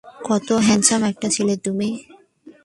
[0.25, 1.89] কত হ্যাঁন্ডসাম একটা ছেলে তুমি।